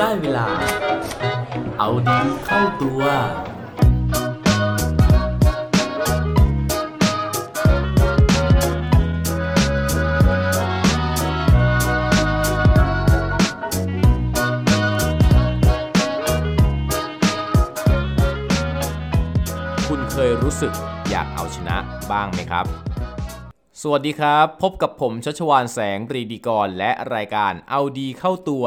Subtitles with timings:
[0.00, 0.46] ได้เวลา
[1.78, 3.02] เอาดีเข้าตัว
[19.88, 20.72] คุณเคยรู้สึก
[21.10, 21.76] อยากเอาชนะ
[22.10, 22.66] บ้างไหมครับ
[23.82, 28.66] สวัสดีครับ พบกับผมชัชวานแสงปรีดีกร และรายการเอาดีเข้าตัว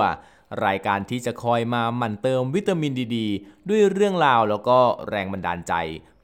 [0.66, 3.17] รายการที่จะคอยมาหมั่นเติมวิตามินดีด
[3.70, 4.77] ด้วยเรื่องราวแล้วก็
[5.09, 5.73] แรงบันดาลใจ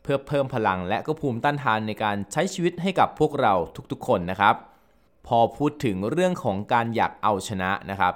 [0.04, 3.54] เพื่อเพิ่มพลังและก็ภูมิต้านทานในการใช้ชีวิตให้กับพวกเรา
[3.92, 4.56] ทุกๆ คนนะครับ
[5.28, 8.14] พอพูดถึงเรื่องของการอยากเอาชนะนะครับ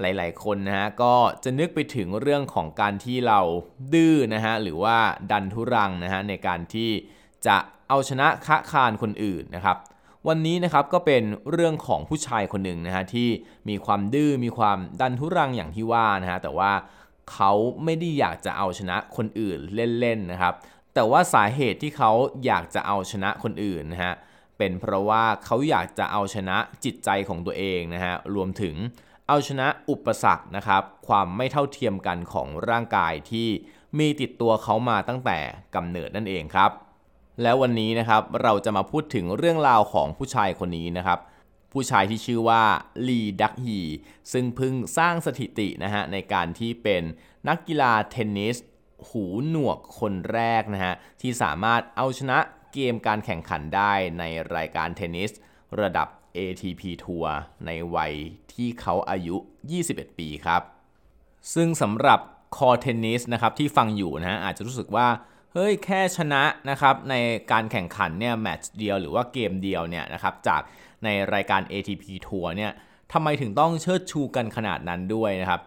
[0.00, 3.40] หลายๆ คนนะฮะก็จะนึกไปถึงเรื่องของการที่เรา
[3.94, 4.96] ดื้อนะฮะหรือว่า
[5.30, 6.90] ดันทุรังนะฮะในการที่
[7.46, 7.56] จะ
[7.88, 9.76] เอาชนะคะคานคนอื่นนะครับ
[10.28, 13.28] วันนี้นะครับก็เป็นเรื่องของผู้ชายคนหนึ่งนะฮะที่
[13.68, 16.72] มีความดื้อมีความดันทุรังอย่างที่ว่านะฮะแต่ว่า
[17.32, 17.52] เขา
[17.84, 19.58] ไม่ได้อยากจะเอาชนะคนอื่น
[20.00, 20.54] เล่นๆนะครับ
[20.94, 22.10] แต่ว่าสาเหตุที่เขา
[22.46, 24.14] อยากจะเอาชนะคนอื่นนะฮะ
[24.58, 28.74] เป็นเพราะว่าเขาอยากจะเอาชนะจิตใจของตัวเองนะฮะรวมถึง
[29.28, 33.48] เอาชนะอุปสรรคนะครับความไม่เท่าเทียมกันของร่างกายที่
[33.98, 35.38] มีติดตัวเขามาตั้งแต่
[35.74, 36.70] กำเนิดนั่นเองครับ
[37.42, 41.18] แล้ววันนี้นะครับเราจะมาพูดถึงเรื่องราวของผู้ชายคนนี้นะครับ
[41.72, 42.62] ผู้ชายที่ชื่อว่า
[43.08, 43.80] ลีดักฮี
[44.32, 47.02] ซึ่งเพิ่งสร้างสถิตินะฮะในการที่เป็น
[47.48, 48.56] นักกีฬาเทนนิส
[49.08, 52.38] หูหนวกคนแรกนะฮะที่สามารถเอาชนะ
[52.72, 54.24] เกมการแข่งขันได้ใน
[54.54, 55.30] รายการเทนนิส
[55.80, 57.34] ระดับ ATP ทัวร์
[57.66, 58.14] ในวัย
[58.52, 59.36] ที่เขาอายุ
[59.76, 60.62] 21 ปีครับ
[61.54, 62.20] ซึ่งสำหรับ
[62.56, 65.06] คอเทนนิสนะครับที่ฟังอยู่นะฮะอาจจะรู้สึกว่า
[65.54, 67.14] เฮ้ยแค่ชนะนะครับใน
[67.52, 70.62] การแข่งขันเนี่ยแมตช์เดียวหรือว่าเกมเดียวเนี่ยนะครับจาก
[71.04, 72.72] ในรายการ ATP ทัวร์เนี่ย
[73.12, 75.60] ทำไมถึงต้องเชิดชูกันขนาดนั้นด้วยนะครับ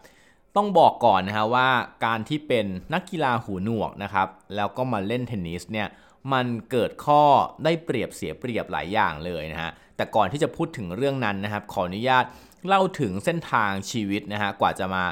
[0.56, 1.70] ต้องบอกก่อนนะฮะว่า
[2.06, 5.88] การที่เป็นนักกีฬาหูหนวกนะครับแล้วก็มาเล่นเทนนิสเนี่ย
[6.34, 7.24] มันเกิดข้อ
[7.64, 12.26] ได้เปรียบเสียเปรียบหลายอย่างเลยนะฮะแต่ก่อนที่จะพูดถึงเรื่องนั้นนะครับขออนุญาต
[12.68, 15.04] เล่าถึงเส้นทางชีวิตนะฮะกว่าจะมา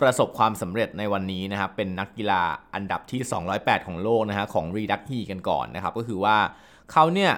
[0.00, 2.42] ประสบความสำเร็จในวันนี้นะครับเป็นนักกีฬา
[2.74, 3.20] อันดับที่
[3.54, 6.36] 208 ของโลกนะฮะของรีดักฮีกันก่อนนะครับก็คือว่า
[6.92, 7.32] เขาเนี่ย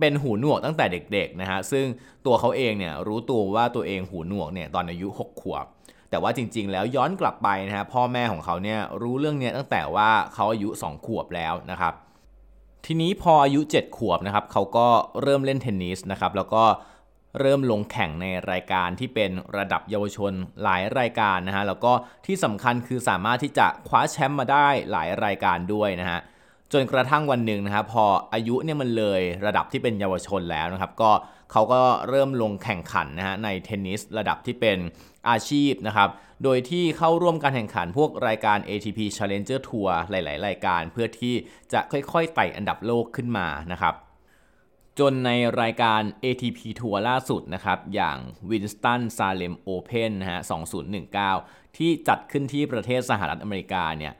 [0.00, 1.86] เป็นหูหนวกตั้งแต่เด็กๆนะฮะซึ่ง
[2.26, 5.66] ตัวเขาเองเนี่ยรู้ตัวว่าตัวเองหูหนวกเนี่ยตอนอายุ 6 ขวบ
[6.10, 11.94] แต่ว่าจริงๆ แล้วย้อนกลับไปนะฮะพ่อแม่ของเขาเนี่ยรู้เรื่องเนี้ตั้งแต่ว่าเขาอายุ 2 ขวบแล้วนะครับ
[12.86, 14.86] ทีนี้พออายุ 7 ขวบนะครับเขาก็
[15.22, 16.62] เริ่มเล่นเทนนิสนะครับแล้วก็
[17.40, 20.32] เริ่มลงแข่งในรายการที่เป็นระดับเยาวชน
[20.62, 21.92] หลายรายการนะฮะแล้วก็
[22.26, 26.20] ที่สำคัญคือสามารถที่จะคว้าแชมป์มาได้หลายรายการด้วยนะฮะ
[26.72, 28.04] จนกระทั่งวันหนึ่งนะครับพอ
[28.34, 31.10] อายุเนี่ยมันเลยระดับที่เป็นเยาวชนแล้วนะครับ ก็
[31.52, 34.78] เขาก็เริ่มลงแข่งขันนะฮะในเทนนิสระดับที่เป็น
[35.28, 36.08] อาชีพนะครับ
[36.44, 41.34] โดยที่เข้าร่วมการแข่งขันพวกรายการ ATP Challenger Tour หลาย ๆ รายการ เพื่อที่
[41.72, 43.94] จะค่อย ๆ ไต่อันดับโลกขึ้นมานะครับ
[44.98, 45.30] จนใน
[45.60, 48.18] รายการ ATP ทัวร์ล่าสุดนะครับ อย่าง
[48.50, 50.40] Winston Salem Open นะฮะ
[51.08, 54.12] 2019 ที่จัดขึ้นที่ประเทศสหรัฐอเมริกาเนี่ย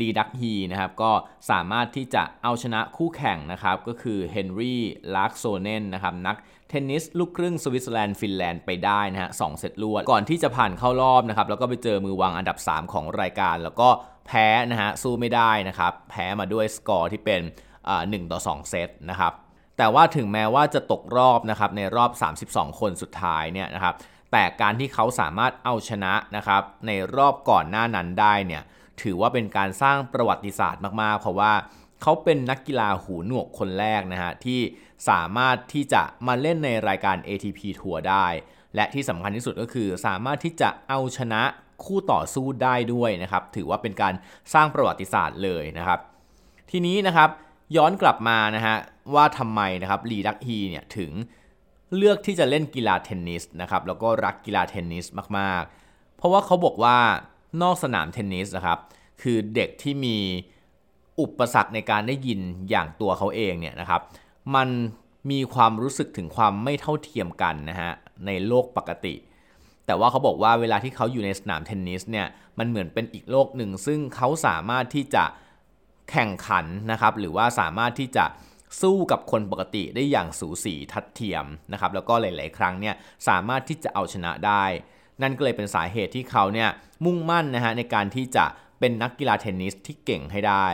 [0.00, 1.12] ลีดักฮีนะครับ ก็
[1.50, 4.82] สามารถที่จะเอาชนะคู่แข่งนะครับ ก็คือเฮนรี่
[5.14, 6.36] ลาร์กโซเนนนะครับ นัก
[6.68, 13.88] เทนนิสลูกครึ่งสวิตเซอร์แลนด์ฟินแลนด์ไปได้นะฮะสองเซตรวด ก่อนที่จะผ่านเข้ารอบนะครับ แล้วก็ไปเจอมือวางอันดับ 3 ของรายการ แล้วก็
[14.26, 17.40] แพ้นะฮะสู้ไม่ได้นะครับ แพ้มาด้วยสกอร์ที่เป็น
[18.10, 19.32] หนึ่งต่อ2 เซตนะครับ
[19.78, 22.10] แต่ว่าถึงแม้ว่าจะตกรอบนะครับในรอบ
[22.52, 23.94] 32 คนสุดท้ายเนี่ยนะครับ
[24.32, 28.62] แต่การที่เขาสามารถเอาชนะนะครับในรอบก่อนหน้านั้นได้เนี่ย
[29.02, 31.52] ถือว่าเป็นการสร้างประวัติศาสตร์มากๆ เพราะว่า
[32.02, 34.60] เขาเป็นนักกีฬาหูหนวกคนแรกนะฮะที่
[35.08, 38.26] สามารถที่จะมาเล่นในรายการ ATP ทัวร์ได้
[38.74, 41.42] และที่สำคัญที่สุดก็คือสามารถที่จะเอาชนะ
[41.84, 44.14] คู่ต่อสู้ได้ด้วยนะครับ ถือว่าเป็นการ
[44.54, 46.00] สร้างประวัติศาสตร์เลยนะครับ
[46.70, 47.30] ทีนี้นะครับ
[47.76, 48.76] ย้อนกลับมานะฮะ
[49.14, 51.10] ว่าทำไมนะครับลีดักฮีเนี่ยถึง
[51.96, 55.06] เลือกที่จะเล่นกีฬาเทนนิสนะครับแล้วก็รักกีฬาเทนนิส
[55.38, 56.96] มากๆ เพราะว่าเขาบอกว่า
[57.62, 58.78] นอกสนามเทนนิสนะครับ
[59.22, 60.16] คือเด็กที่มี
[61.20, 62.40] อุปสรรคในการได้ยิน
[62.70, 64.00] อย่างตัวเขาเองเนี่ยนะครับ
[64.54, 64.68] มัน
[65.30, 67.92] มีความรู้สึกถึงความไม่เท่าเทียมกันนะฮะ
[68.26, 69.14] ในโลกปกติ
[69.86, 72.26] แต่ว่าเขาบอกว่าเวลาที่เขาอยู่ในสนามเทนนิสเนี่ย
[72.58, 75.24] มันเหมือนเป็นอีกโลกหนึ่ง ซึ่งเขาสามารถที่จะ
[76.10, 78.24] แข่งขันนะครับหรือว่าสามารถที่จะ
[78.82, 82.94] สู้กับคนปกติได้อย่างสูสีทัดเทียมนะครับแล้วก็หลาย ๆ ครั้งเนี่ย
[83.28, 84.64] สามารถที่จะเอาชนะได้
[85.22, 86.68] นั่นก็เลยเป็นสาเหตุที่เขาเนี่ย
[87.04, 88.44] มุ่งมั่นนะฮะในการที่จะ
[88.78, 90.66] เป็นนักกีฬาเทนนิสที่เก่งให้ได้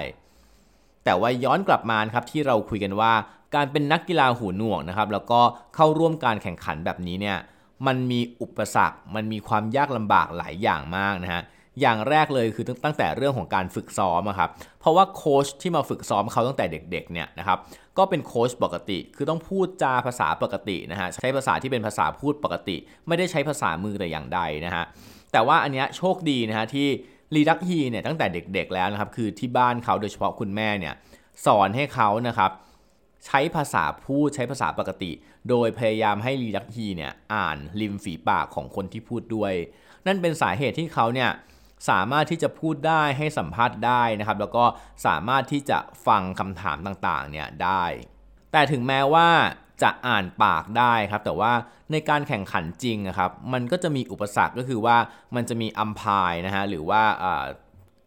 [1.05, 3.13] แต่ว่าย้อนกลับมาครับที่เราคุยกันว่า
[3.55, 5.41] การเป็นนักกีฬาหูหนวกนะครับแล้วก็
[5.75, 7.39] เข้าร่วมการแข่งขันแบบนี้เนี่ย
[7.87, 11.43] มันมีอุปสรรค มันมีความยากลำบากหลายอย่างมากนะฮะ
[11.81, 17.59] อย่างแรกเลยคือตั้งแต่เรื่องของการฝึกซ้อมครับ เพราะว่าโค้ชที่มาฝึกซ้อมเขาตั้งแต่เด็กๆเนี่ยนะครับ
[17.99, 22.77] ก็เป็นโค้ชปกติ คือต้องพูดจาภาษาปกตินะฮะใช้ภาษาที่เป็นภาษาพูดปกติ
[23.09, 24.85] ไม่ได้ใช้ภาษามือแต่อย่างใดนะฮะ
[25.33, 26.87] แต่ว่าอันเนี้ยโชคดีนะฮะที่
[27.35, 30.95] ลีดักฮีเนี่ยตั้งแต่เด็กๆแล้วนะครับคือที่บ้านเขาโดยเฉพาะคุณแม่เนี่ย
[31.47, 32.51] สอนให้เขานะครับ
[33.27, 35.11] ใช้ภาษาพูดใช้ภาษาปกติ
[35.49, 39.53] โดยพยายามให้ลีดักฮีเนี่ยอ่านริมฝีปากของคนที่พูดด้วย
[40.07, 41.31] นั่นเป็นสาเหตุที่เขาเนี่ย
[41.89, 44.65] สามารถที่จะพูดได้ให้สัมภาษณ์ได้นะครับ แล้วก็
[45.07, 47.85] สามารถที่จะฟังคำถามต่างๆเนี่ยได้
[48.53, 49.29] แต่ถึงแม้ว่า
[49.83, 51.53] จะอ่านปากได้ครับ แต่ว่า
[51.93, 54.97] ในการแข่งขันจริงนะครับ มันก็จะมีอุปสรรคก็คือว่า
[55.35, 57.03] มันจะมีอัมพายนะฮะหรือว่า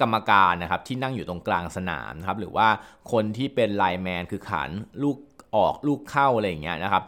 [0.02, 2.68] กรรมการนะครับที่นั่งอยู่ตรงกลางสนามนะครับหรือว่า
[3.12, 4.70] คนที่เป็นไลแมนคือขัน
[5.04, 5.18] ลูก
[5.56, 7.04] ออกลูกเข้าอะไรอย่างเงี้ยนะครับ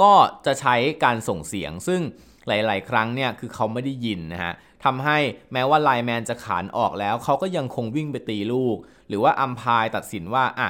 [0.00, 0.12] ก็
[0.46, 0.74] จะใช้
[1.04, 2.00] การส่งเสียงซึ่ง
[2.48, 4.52] หลาย ๆ ครั้งเนี่ยคือเขาไม่ได้ยินนะฮะ
[4.84, 5.18] ทำให้
[5.52, 8.76] แม้ว่าไลแมนจะขานออกแล้ว เขาก็ยังคงวิ่งไปตีลูก
[9.08, 10.68] หรือว่าอัมพายตัดสินว่าอะ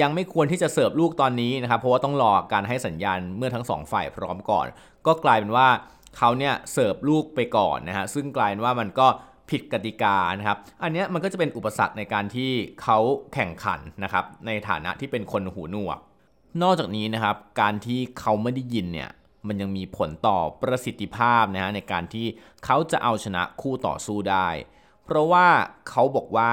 [0.00, 4.66] ยังไม่ควรที่จะเสิร์ฟลูกตอนนี้นะครับ เพราะว่าต้องรอการให้สัญญาณเมื่อทั้งสองฝ่ายพร้อมก่อน
[5.06, 5.68] ก็กลายเป็นว่า
[6.16, 9.06] เขาเนี่ยเสิร์ฟลูกไปก่อนนะฮะซึ่งกลายเป็นว่ามันก็
[9.50, 12.50] ผิดกติกานะครับ อันนี้มันก็จะเป็นอุปสรรคในการที่
[12.82, 12.98] เขา
[13.34, 15.98] แข่งขันนะครับในฐานะที่เป็นคนหูหนวก
[16.62, 19.10] นอกจากนี้นะครับการที่เขาไม่ได้ยินเนี่ย
[19.48, 22.26] มันยังมีผลต่อประสิทธิภาพนะฮะในการที่
[22.64, 24.48] เขาจะเอาชนะคู่ต่อสู้ได้
[25.04, 25.46] เพราะว่า
[25.88, 26.52] เขาบอกว่า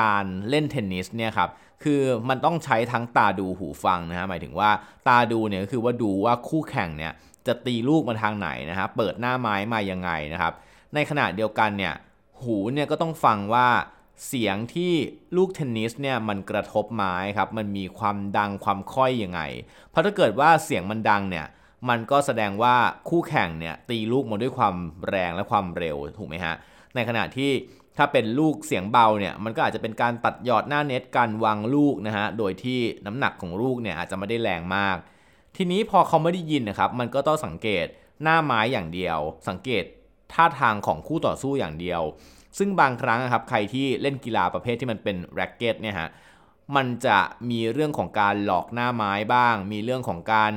[0.00, 1.50] การเล่นเทนนิสเนี่ยครับ
[1.82, 4.70] คือมันต้องใช้ทั้งตาดูหูฟังนะฮะหมายถึงว่า
[5.08, 7.12] ตาดูเนี่ยก็คือว่าดูว่าคู่แข่งเนี่ย
[7.46, 10.52] จะตีลูกมาทางไหนนะฮะเปิดหน้าไม้มายังไงนะครับ
[10.94, 11.94] ในขณะเดียวกันเนี่ย
[12.42, 13.68] หูเนี่ยก็ต้องฟังว่า
[14.26, 14.92] เสียงที่
[15.36, 19.40] ลูกเทนนิสเนี่ยมันกระทบไม้ครับมันมีความดังความค่อยยังไง
[19.90, 21.46] เพราะถ้าเกิดว่าเสียงมันดังเนี่ย
[21.88, 22.76] มันก็แสดงว่า
[23.08, 24.74] คู่แข่งเนี่ยตีลูกมาด้วยความ
[25.08, 26.54] แรงและความเร็วถูกไหมฮะ
[26.94, 27.50] ในขณะที่
[27.96, 34.96] ถ้าเป็นลูกเสียงเบาเนี่ยมันก็อาจจะเป็นการตัดยอดหน้าเน็ตการวางลูกนะฮะโดยที่น้ำหนักของลูกเนี่ยอาจจะไม่ได้แรงมาก
[35.56, 37.86] ทีนี้พอเขาไม่ได้ยินนะครับมันก็ต้องสังเกต
[38.22, 39.18] หน้าไม้อย่างเดียว
[39.48, 39.84] สังเกต
[40.32, 42.02] ท่าทางของคู่ต่อสู้อย่างเดียว
[42.58, 46.08] ซึ่งบางครั้งครับใครที่เล่นกีฬาประเภทที่มันเป็นแร็กเก็ตเนี่ยฮะ
[46.76, 47.18] มันจะ
[47.50, 50.52] มีเรื่องของการหลอกหน้าไม้บ้าง มีเรื่องของการ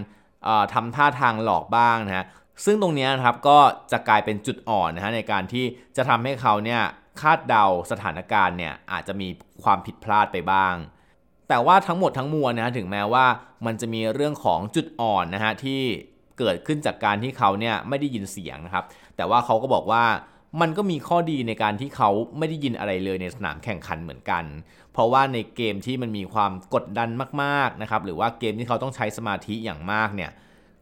[0.74, 2.26] ทำท่าทางหลอกบ้างนะฮะ
[2.66, 3.60] ซึ่งตรงนี้นะครับก็
[3.92, 5.66] จะกลายเป็นจุดอ่อนนะฮะในการที่
[5.98, 6.82] จะทำให้เขาเนี่ย
[7.22, 9.28] คาดเดาสถานการณ์เนี่ยอาจจะมี
[9.64, 10.76] ความผิดพลาดไปบ้าง
[11.50, 13.26] แต่ว่าทั้งหมดทั้งมวลนะถึงแม้ว่า
[13.66, 15.82] มันจะมีเรื่องของจุดอ่อนนะฮะที่
[16.40, 18.86] เกิดขึ้นจากการที่เขาเนี่ยไม่ได้ยินเสียงนะครับ
[19.16, 20.04] แต่ว่าเขาก็บอกว่า
[20.62, 24.44] มันก็มีข้อดีในการที่เขาไม่ได้ยินอะไรเลยในสนามแข่งขันเหมือนกัน
[24.94, 27.10] เพราะว่าในเกมที่มันมีความกดดัน
[27.44, 30.32] มากๆนะครับหรือว่าเกมที่เขาต้องใช้สมาธิอย่างมากเนี่ย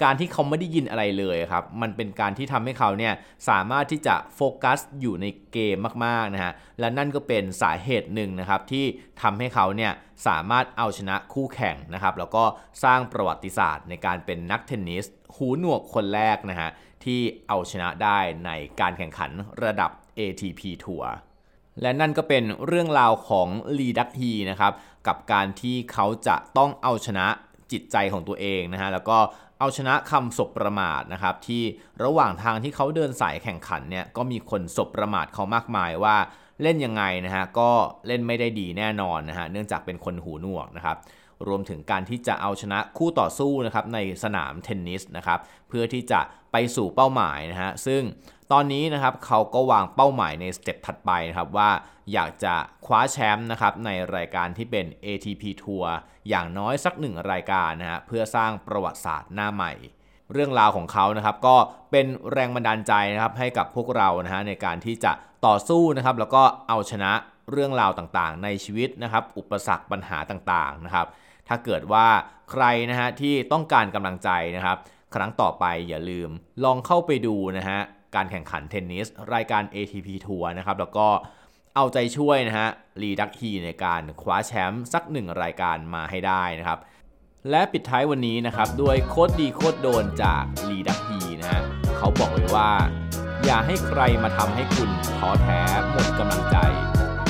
[0.04, 3.14] การที่เขาไม่ได้ยินอะไรเลยครับ มันเป็นการที่ทำให้เขาเนี่ย
[3.50, 8.86] สามารถที่จะโฟกัสอยู่ในเกมมากๆนะฮะ และนั่นก็เป็นสาเหตุหนึ่งนะครับที่
[9.22, 9.92] ทำให้เขาเนี่ย
[10.28, 12.44] สามารถเอาชนะคู่แข่งนะครับ แล้วก็
[12.84, 15.06] สร้างประวัติศาสตร์ในการเป็นนักเทนนิส
[15.36, 16.70] หูหนวกคนแรกนะฮะ
[17.04, 19.32] ที่เอาชนะได้ในการแข่งขัน
[19.64, 21.12] ระดับ ATP ทัวร์
[21.82, 23.48] และนั่นก็เป็นเรื่องราวของ
[23.78, 24.74] ลีดักฮีนะครับ
[25.08, 27.28] กับการที่เขาจะต้องเอาชนะ
[27.72, 29.18] จิตใจของตัวเองนะฮะแล้วก็
[29.60, 31.64] เอาชนะคำสบประมาทนะครับที่
[32.04, 36.16] ระหว่างทางที่เขาเดินสายแข่งขันเนี่ยก็มีคนสบประมาทเขามากมายว่า
[36.62, 37.70] เล่นยังไงนะฮะก็
[38.08, 40.98] เล่นไม่ได้ดีแน่นอนนะฮะเนื่องจากเป็นคนหูหนวกนะครับ
[41.48, 45.40] รวมถึงการที่จะเอาชนะคู่ต่อสู้นะครับในสนามเทนนิสนะครับ
[45.70, 46.20] เพื่อที่จะ
[46.52, 48.02] ไปสู่เป้าหมายนะฮะซึ่ง
[48.52, 51.70] ตอนนี้นะครับเขาก็วางเป้าหมายในสเต็ปถัดไปนะครับว่า
[52.14, 55.94] อยากจะคว้าแชมป์นะครับในรายการที่เป็น ATP ทัวร์
[56.30, 59.74] อย่างน้อยสักหนึ่งรายการนะฮะเพื่อสร้างประวัติศาสตร์หน้าใหม่
[60.34, 61.56] เรื่องราวของเขานะครับก็
[61.92, 65.12] เป็นแรงบันดาลใจนะครับให้กับพวกเรานะฮะในการที่จะ
[65.46, 67.12] ต่อสู้นะครับแล้วก็เอาชนะ
[67.52, 71.08] เรื่องราวต่างๆ ในชีวิตนะครับอุปสรรคปัญหาต่างๆนะครับ
[71.48, 72.08] ถ้าเกิดว่า
[72.52, 74.78] ใครนะฮะที่ต้องการกำลังใจนะครับ
[75.16, 76.30] ครั้งต่อไปอย่าลืม
[76.64, 77.80] ลองเข้าไปดูนะฮะ
[78.16, 81.08] การแข่งขันเทนนิสรายการ ATP ทัวร์นะครับแล้วก็
[81.76, 82.70] เอาใจช่วยนะฮะ
[83.02, 86.80] ลีดักฮีในการคว้าแชมป์สักหนึ่งรายการมาให้ได้นะครับ
[87.50, 91.62] และปิดท้ายวันนี้นะครับด้วยโคตรดีโคตรโดนจากลีดักฮีนะฮะ
[91.98, 92.72] เขาบอกไว้ว่า
[93.46, 95.60] อย่าให้ใครมาทำให้คุณท้อแท้
[95.92, 96.58] หมดกำลังใจ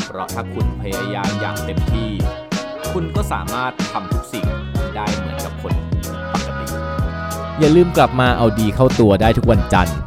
[0.06, 2.10] เพราะถ้าคุณพยายามอย่างเต็มที่
[2.94, 4.48] คุณก็สามารถทำทุกสิ่ง
[4.96, 5.74] ได้เหมือนกับคน
[6.34, 6.66] ปกติ
[7.60, 10.07] อย่าลืมกลับมาเอาดีเข้าตัวได้ทุกวันจันทร์